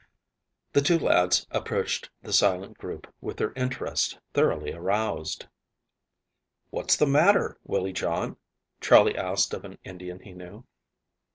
The 0.73 0.81
two 0.81 0.97
lads 0.97 1.45
approached 1.51 2.09
the 2.23 2.33
silent 2.33 2.79
group 2.79 3.13
with 3.21 3.37
their 3.37 3.53
interest 3.53 4.17
thoroughly 4.33 4.73
aroused. 4.73 5.45
"What's 6.71 6.97
the 6.97 7.05
matter, 7.05 7.59
Willie 7.65 7.93
John?" 7.93 8.37
Charley 8.79 9.15
asked 9.15 9.53
of 9.53 9.63
an 9.63 9.77
Indian 9.83 10.19
he 10.19 10.33
knew. 10.33 10.63